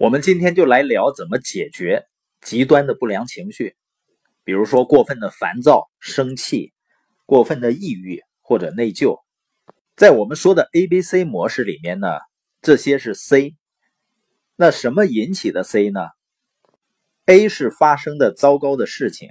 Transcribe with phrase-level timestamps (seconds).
[0.00, 2.06] 我们今天就来聊怎么解决
[2.40, 3.76] 极端的不良情绪，
[4.44, 6.72] 比如说过分的烦躁、生气、
[7.26, 9.18] 过分的抑郁或者内疚。
[9.96, 12.08] 在我们说的 A、B、C 模式里面呢，
[12.62, 13.56] 这些是 C。
[14.56, 16.00] 那什么引起的 C 呢
[17.26, 19.28] ？A 是发生的糟糕的事情。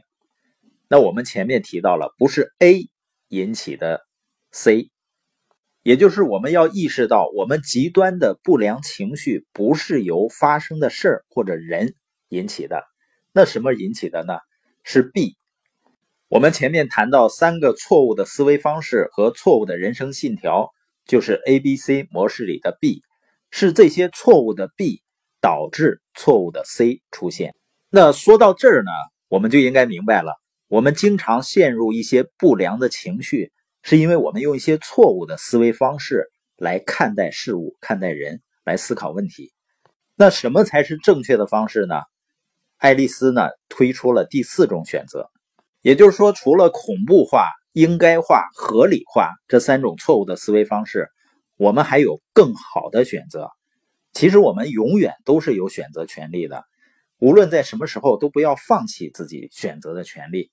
[0.87, 2.87] 那我们前面提到了，不是 A
[3.29, 4.05] 引起的
[4.51, 4.91] C。
[5.81, 11.95] 也就是我们要意识到，我们极端的不良情绪不是由发生的事儿或者人
[12.27, 12.83] 引起的，
[13.33, 14.33] 那什么引起的呢？
[14.83, 15.35] 是 B。
[16.27, 20.69] 我们前面谈到三个错误的思维方式和错误的人生信条，
[21.05, 23.01] 就是 A、B、C 模式里的 B，
[23.49, 25.01] 是这些错误的 B
[25.41, 27.55] 导致错误的 C 出现。
[27.89, 28.91] 那说到这儿呢，
[29.27, 30.33] 我们就应该明白了，
[30.67, 33.51] 我们经常陷入一些不良的情绪。
[33.81, 39.51] 是因为我们用一些错误的思维方式来看待事物、看待人、来思考问题。
[40.15, 42.01] 那什么才是正确的方式呢？
[42.77, 45.29] 爱丽丝呢推出了第四种选择，
[45.81, 51.09] 也就是说，除了恐怖化、应该化、合理化这三种错误的思维方式，
[51.57, 53.49] 我们还有更好的选择。
[54.11, 56.63] 其实我们永远都是有选择权利的，
[57.19, 60.51] 无论在什么时候都不要放弃自己选择的权利。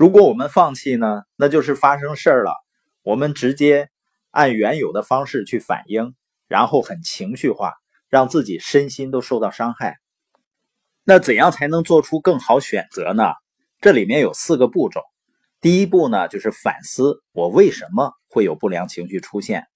[0.00, 2.54] 如果我们放弃呢，那就是发生事儿了。
[3.02, 3.90] 我们直接
[4.30, 6.14] 按原有的方式去反应，
[6.48, 7.74] 然后很情绪化，
[8.08, 9.98] 让自己身心都受到伤害。
[11.04, 13.24] 那怎样才能做出更好选择呢？
[13.82, 15.02] 这里面有四个步骤。
[15.60, 19.66] 第一步呢，就是反思我为什么会有不良情绪出现。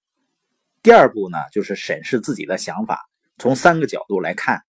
[0.83, 2.99] 第二步呢，就是审视自己的想法，
[3.37, 4.63] 从三个角度来看：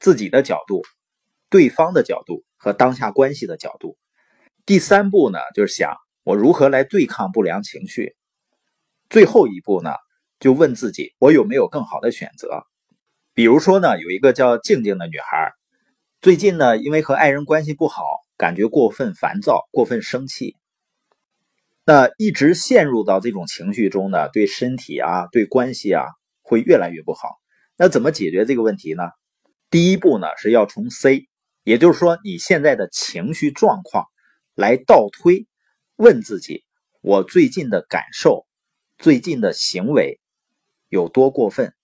[0.00, 0.82] 自己的角度、
[1.48, 3.96] 对方的角度和当下关系的角度。
[4.66, 8.16] 第三步呢，就是想我如何来对抗不良情绪。
[9.08, 9.92] 最后一步呢，
[10.40, 12.64] 就问自己我有没有更好的选择。
[13.32, 15.52] 比如说呢，有一个叫静静的女孩，
[16.20, 18.02] 最近呢，因为和爱人关系不好，
[18.36, 20.56] 感觉过分烦躁、过分生气，
[21.84, 26.02] 那一直陷入到这种情绪中呢，对身体啊、对关系啊，
[26.42, 27.36] 会越来越不好。
[27.76, 29.04] 那怎么解决这个问题呢？
[29.70, 31.28] 第一步呢，是要从 C，
[31.62, 34.06] 也就是说你现在的情绪状况。
[34.56, 35.46] 来倒推，
[35.96, 36.64] 问自己：
[37.02, 38.46] 我最近的感受、
[38.96, 40.18] 最近的行为
[40.88, 41.74] 有多过分？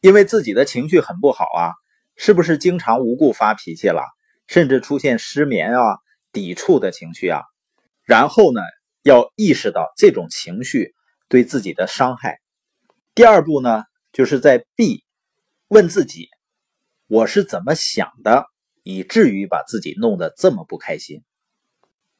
[0.00, 1.74] 因为自己的情绪很不好啊，
[2.14, 4.04] 是不是经常无故发脾气了，
[4.46, 5.98] 甚至出现失眠啊、
[6.30, 7.40] 抵触的情绪啊？
[8.04, 8.60] 然后呢，
[9.02, 10.94] 要意识到这种情绪
[11.26, 12.38] 对自己的伤害。
[13.12, 13.82] 第二步呢，
[14.12, 15.04] 就是在 B
[15.66, 16.28] 问自己：
[17.08, 18.46] 我是怎么想的，
[18.84, 21.24] 以至于把自己弄得这么不开心？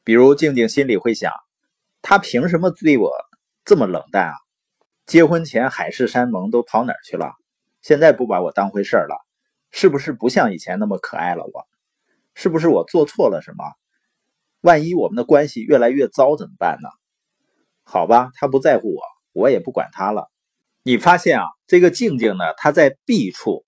[0.03, 1.31] 比如静静心里会想，
[2.01, 3.11] 他凭什么对我
[3.63, 4.35] 这么冷淡啊？
[5.05, 7.33] 结婚前海誓山盟都跑哪儿去了？
[7.81, 9.17] 现在不把我当回事了，
[9.71, 11.43] 是不是不像以前那么可爱了？
[11.45, 11.65] 我
[12.33, 13.63] 是不是我做错了什么？
[14.61, 16.89] 万一我们的关系越来越糟怎么办呢？
[17.83, 19.01] 好吧，他不在乎我，
[19.33, 20.29] 我也不管他了。
[20.83, 23.65] 你发现啊，这个静静呢，他在 B 处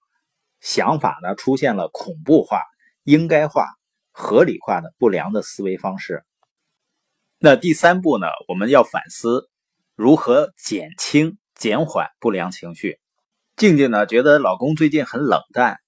[0.60, 2.62] 想法呢出现了恐怖化、
[3.04, 3.68] 应该化。
[4.18, 6.24] 合理化的不良的思维方式。
[7.38, 8.28] 那第三步呢？
[8.48, 9.50] 我们要反思
[9.94, 12.98] 如何减轻、减缓不良情绪。
[13.58, 15.80] 静静呢，觉得老公最近很冷淡，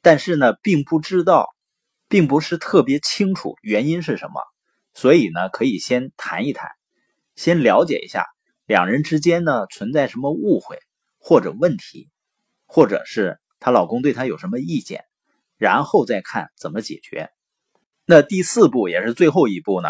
[0.00, 1.48] 但是呢，并不知道，
[2.08, 4.40] 并不是特别清楚原因是什么。
[4.94, 6.70] 所以呢，可以先谈一谈，
[7.34, 8.26] 先了解一下
[8.64, 10.78] 两人之间呢存在什么误会
[11.18, 12.08] 或者问题，
[12.66, 15.04] 或者是她老公对她有什么意见，
[15.56, 17.28] 然后再看怎么解决。
[18.04, 19.88] 那第四步也是最后一步呢，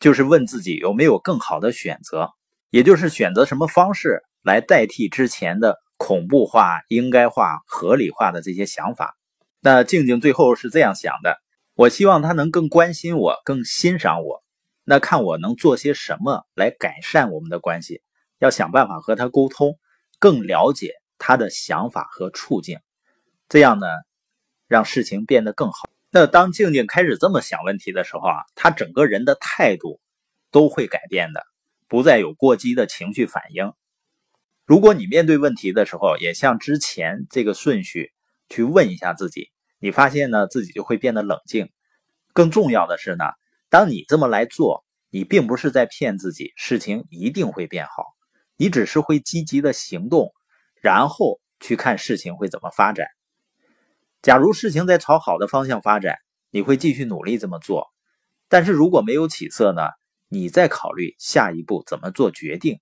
[0.00, 2.30] 就是问自己有没有更好的选择，
[2.70, 9.16] 也就是选择什么方式来代替之前的恐怖化、应该化、合理化的这些想法。
[9.60, 11.36] 那静静最后是这样想的：
[11.74, 14.42] 我希望他能更关心我，更欣赏我。
[14.84, 18.02] 那看我能做些什么来改善我们的关系，
[18.38, 19.78] 要想办法和他沟通，
[20.18, 22.80] 更了解他的想法和处境，
[23.48, 23.86] 这样呢，
[24.66, 25.88] 让事情变得更好。
[26.14, 29.98] 那当静静开始这么想问题的时候啊，她整个人的态度
[30.50, 31.42] 都会改变的，
[31.88, 33.72] 不再有过激的情绪反应。
[34.66, 38.12] 如果你面对问题的时候，也像之前这个顺序
[38.50, 41.70] 去问一下自己，你发现呢自己就会变得冷静。
[42.34, 43.24] 更重要的是呢，
[43.70, 48.04] 当你这么来做，你并不是在骗自己，事情一定会变好，
[48.58, 50.30] 你只是会积极的行动，
[50.82, 53.06] 然后去看事情会怎么发展。
[54.22, 56.16] 假如事情在朝好的方向发展，
[56.50, 57.82] 你会继续努力这么做；
[58.48, 59.82] 但是如果没有起色呢？
[60.28, 62.80] 你再考虑下一步怎么做决定。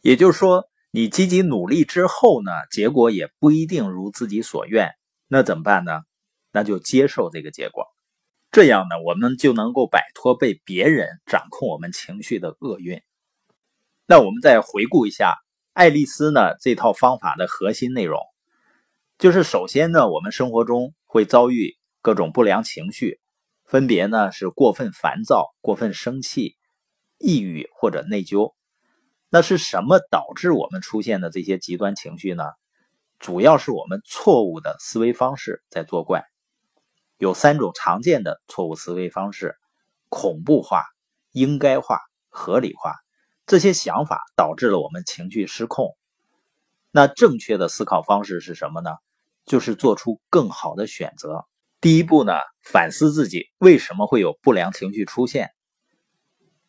[0.00, 4.92] 也就是说，你积极努力之后呢，结果也不一定如自己所愿，
[5.28, 6.00] 那怎么办呢？
[6.52, 7.84] 那就接受这个结果。
[8.50, 13.02] 这样呢，我们就能够摆脱被别人掌控我们情绪的厄运。
[14.06, 15.34] 那我们再回顾一下
[15.74, 18.20] 爱丽丝呢这套方法的核心内容，
[19.18, 23.18] 就是首先呢，我们生活中会遭遇各种不良情绪，
[23.64, 26.54] 分别呢是过分烦躁、过分生气、
[27.16, 28.52] 抑郁或者内疚。
[29.30, 32.44] 那是什么导致我们出现的这些极端情绪呢？
[33.18, 36.22] 主要是我们错误的思维方式在作怪。
[37.16, 39.56] 有三种常见的错误思维方式：
[40.10, 40.82] 恐怖化、
[41.32, 42.92] 应该化、合理化。
[43.46, 45.96] 这些想法导致了我们情绪失控。
[46.90, 48.90] 那正确的思考方式是什么呢？
[49.46, 51.46] 就是做出更好的选择。
[51.80, 55.50] 第一步呢，反思自己为什么会有不良情绪出现。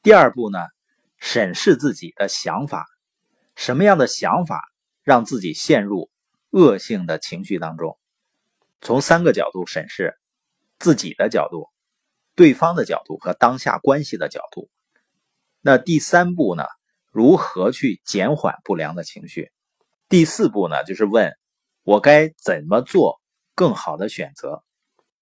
[0.01, 0.59] 第二步呢，
[1.17, 2.85] 审视自己的想法，
[3.55, 4.63] 什么样的想法
[5.03, 6.09] 让自己陷入
[6.51, 7.97] 恶性的情绪当中？
[8.79, 10.15] 从三个角度审视。
[10.79, 11.69] 自己的角度、
[12.35, 14.69] 对方的角度和当下关系的角度。
[15.59, 16.65] 那第三步呢？
[17.11, 19.51] 如何去减缓不良的情绪？
[20.07, 20.83] 第四步呢？
[20.83, 21.33] 就是问
[21.87, 23.21] 我该怎么做
[23.55, 24.61] 更好的选择。